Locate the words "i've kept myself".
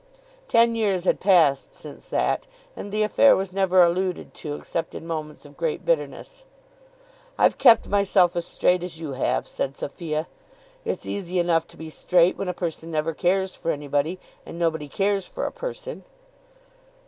7.37-8.35